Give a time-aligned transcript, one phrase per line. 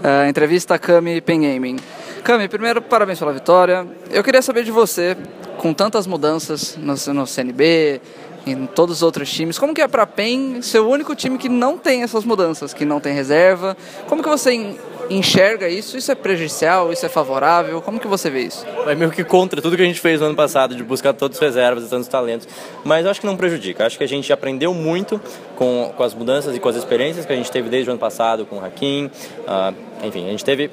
[0.00, 1.76] Uh, entrevista a Cami Pengaming.
[2.24, 3.86] Cami, primeiro, parabéns pela vitória.
[4.10, 5.14] Eu queria saber de você,
[5.58, 8.00] com tantas mudanças no, no CNB,
[8.46, 11.36] em todos os outros times, como que é para a PEN ser o único time
[11.36, 13.76] que não tem essas mudanças, que não tem reserva?
[14.08, 14.74] Como que você
[15.10, 15.96] enxerga isso?
[15.98, 16.92] Isso é prejudicial?
[16.92, 17.82] Isso é favorável?
[17.82, 18.64] Como que você vê isso?
[18.86, 21.36] É meio que contra tudo que a gente fez no ano passado, de buscar todas
[21.36, 22.48] as reservas e tantos talentos.
[22.84, 23.84] Mas eu acho que não prejudica.
[23.84, 25.20] Acho que a gente aprendeu muito
[25.56, 28.00] com, com as mudanças e com as experiências que a gente teve desde o ano
[28.00, 29.06] passado com o Hakim.
[29.06, 30.70] Uh, enfim, a gente teve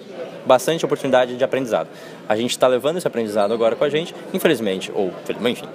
[0.47, 1.89] bastante oportunidade de aprendizado.
[2.27, 5.13] A gente está levando esse aprendizado agora com a gente, infelizmente, ou
[5.45, 5.65] enfim,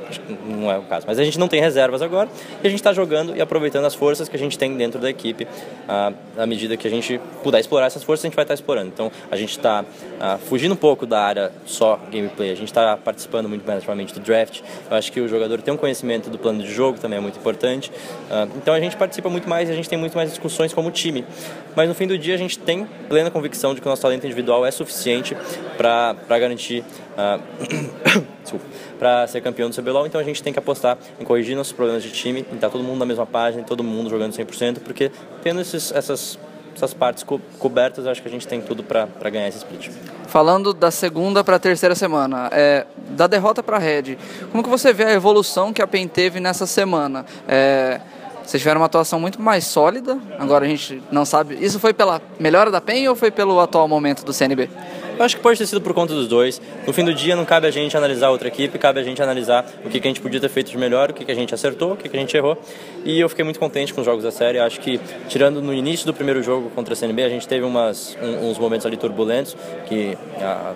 [0.46, 2.28] não é o caso, mas a gente não tem reservas agora
[2.62, 5.08] e a gente está jogando e aproveitando as forças que a gente tem dentro da
[5.08, 5.46] equipe.
[5.88, 8.60] Ah, à medida que a gente puder explorar essas forças, a gente vai estar tá
[8.60, 8.88] explorando.
[8.88, 9.84] Então a gente está
[10.20, 14.14] ah, fugindo um pouco da área só gameplay, a gente está participando muito mais ativamente
[14.14, 14.60] do draft.
[14.90, 17.38] Eu acho que o jogador tem um conhecimento do plano de jogo também é muito
[17.38, 17.92] importante.
[18.30, 20.90] Ah, então a gente participa muito mais e a gente tem muito mais discussões como
[20.90, 21.24] time.
[21.74, 24.24] Mas no fim do dia a gente tem plena convicção de que o nosso talento
[24.24, 25.36] individual é suficiente
[25.76, 26.84] para garantir
[27.16, 28.60] uh,
[28.98, 32.02] para ser campeão do CBLOL, então a gente tem que apostar em corrigir nossos problemas
[32.02, 35.10] de time, em estar tá todo mundo na mesma página, todo mundo jogando 100%, porque
[35.42, 36.38] tendo esses, essas,
[36.74, 39.90] essas partes co cobertas, acho que a gente tem tudo para ganhar esse split.
[40.28, 44.16] Falando da segunda para a terceira semana, é, da derrota para a Red,
[44.50, 47.26] como que você vê a evolução que a PEN teve nessa semana?
[47.46, 48.00] É,
[48.44, 51.56] vocês tiveram uma atuação muito mais sólida, agora a gente não sabe.
[51.60, 54.68] Isso foi pela melhora da PEN ou foi pelo atual momento do CNB?
[55.18, 56.60] Eu acho que pode ter sido por conta dos dois.
[56.86, 59.64] No fim do dia, não cabe a gente analisar outra equipe, cabe a gente analisar
[59.84, 61.54] o que, que a gente podia ter feito de melhor, o que, que a gente
[61.54, 62.56] acertou, o que, que a gente errou.
[63.04, 64.58] E eu fiquei muito contente com os jogos da série.
[64.58, 68.16] Acho que, tirando no início do primeiro jogo contra a CNB, a gente teve umas,
[68.20, 69.56] um, uns momentos ali turbulentos,
[69.86, 70.74] que a,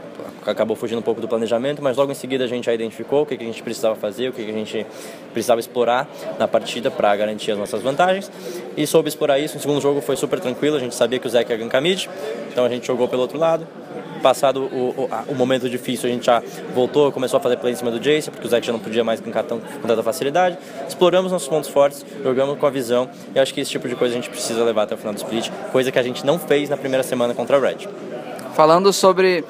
[0.51, 3.27] acabou fugindo um pouco do planejamento, mas logo em seguida a gente já identificou o
[3.27, 4.87] que, que a gente precisava fazer, o que, que a gente
[5.33, 8.31] precisava explorar na partida para garantir as nossas vantagens.
[8.77, 9.57] E soube explorar isso.
[9.57, 12.07] O segundo jogo foi super tranquilo, a gente sabia que o Zeke ia gankar mid,
[12.53, 13.67] então a gente jogou pelo outro lado
[14.23, 16.43] passado o, o, o, momento difícil, a gente já
[16.75, 19.05] voltou, começou a fazer play em cima do Jace, porque o Zeke já não podia
[19.05, 20.59] mais brincar tão, com tanta facilidade.
[20.89, 24.15] Exploramos nossos pontos fortes, jogamos com a visão, e acho que esse tipo de coisa
[24.15, 26.69] a gente precisa levar até o final do split, coisa que a gente não fez
[26.69, 27.89] na primeira semana contra a Red.
[28.55, 29.45] Falando sobre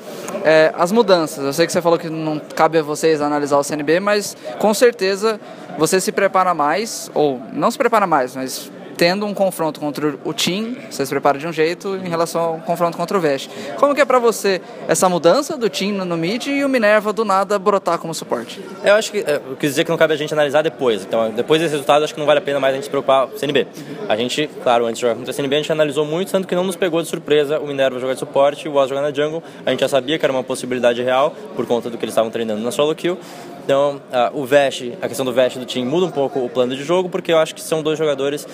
[0.44, 3.62] é, as mudanças, eu sei que você falou que não cabe a vocês analisar o
[3.62, 5.40] CNB, mas com certeza
[5.78, 10.32] você se prepara mais, ou não se prepara mais, mas tendo um confronto contra o
[10.32, 13.50] Team, você se prepara de um jeito em relação ao confronto contra o Vest.
[13.76, 17.24] Como que é para você essa mudança do Team no mid e o Minerva do
[17.24, 18.60] nada brotar como suporte?
[18.82, 21.02] Eu acho que eu quis dizer que não cabe a gente analisar depois.
[21.04, 23.26] Então, depois desse resultado, acho que não vale a pena mais a gente se preocupar
[23.26, 23.66] com o CNB.
[24.08, 26.54] A gente, claro, antes de jogar contra o CNB, a gente analisou muito, tanto que
[26.54, 29.12] não nos pegou de surpresa o Minerva jogar de suporte e o Oz jogar na
[29.12, 29.42] jungle.
[29.64, 32.30] A gente já sabia que era uma possibilidade real por conta do que eles estavam
[32.30, 33.18] treinando na solo kill.
[33.66, 36.76] Então, uh, o Vest, a questão do Vest do time muda um pouco o plano
[36.76, 38.48] de jogo, porque eu acho que são dois jogadores uh,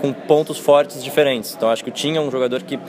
[0.00, 1.54] com pontos fortes diferentes.
[1.54, 2.80] Então, acho que o Tim é um jogador que uh,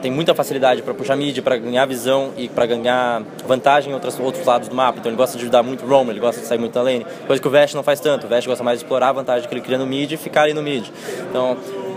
[0.00, 4.18] tem muita facilidade para puxar mid, para ganhar visão e para ganhar vantagem em outros,
[4.18, 4.98] outros lados do mapa.
[4.98, 7.06] Então, ele gosta de ajudar muito o roam, ele gosta de sair muito na lane,
[7.26, 8.26] coisa que o Vest não faz tanto.
[8.26, 10.42] O Vest gosta mais de explorar a vantagem que ele cria no mid e ficar
[10.42, 10.88] ali no mid.
[11.28, 11.56] Então,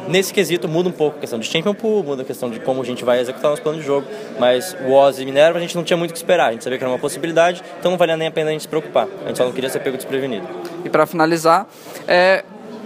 [0.10, 2.82] Nesse quesito muda um pouco a questão de Champion Pool, muda a questão de como
[2.82, 4.08] a gente vai executar nosso plano de jogo,
[4.40, 6.64] mas o Oz e Minerva a gente não tinha muito o que esperar, a gente
[6.64, 9.08] sabia que era uma possibilidade, então não valia nem a pena a gente se preocupar,
[9.24, 10.48] a gente só não queria ser pego desprevenido.
[10.84, 11.68] E para finalizar,
[12.08, 12.44] é,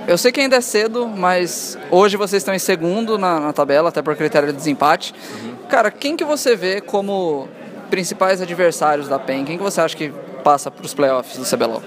[0.08, 3.90] eu sei que ainda é cedo, mas hoje vocês estão em segundo na, na tabela,
[3.90, 5.14] até por critério de desempate.
[5.14, 5.56] Uhum.
[5.70, 7.48] Cara, quem que você vê como
[7.90, 9.46] principais adversários da PEN?
[9.46, 10.12] Quem que você acha que
[10.44, 11.82] passa para os playoffs do CBLOL?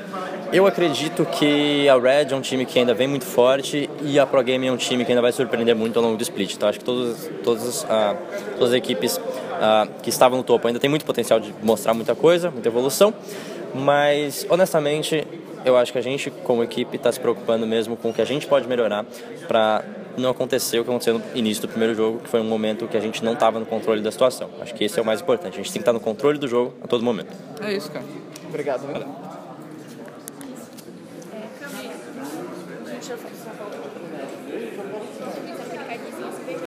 [0.52, 4.24] Eu acredito que a Red é um time que ainda vem muito forte e a
[4.24, 6.54] Pro Game é um time que ainda vai surpreender muito ao longo do split.
[6.54, 8.16] Então acho que todas, todas, uh,
[8.52, 12.14] todas as equipes uh, que estavam no topo ainda tem muito potencial de mostrar muita
[12.14, 13.12] coisa, muita evolução.
[13.74, 15.26] Mas honestamente,
[15.66, 18.24] eu acho que a gente, como equipe, está se preocupando mesmo com o que a
[18.24, 19.04] gente pode melhorar
[19.48, 19.84] para
[20.16, 22.96] não acontecer o que aconteceu no início do primeiro jogo, que foi um momento que
[22.96, 24.48] a gente não estava no controle da situação.
[24.60, 25.54] Acho que esse é o mais importante.
[25.54, 27.32] A gente tem que estar no controle do jogo a todo momento.
[27.60, 28.06] É isso, cara.
[28.48, 28.86] Obrigado.
[28.86, 29.36] Valeu.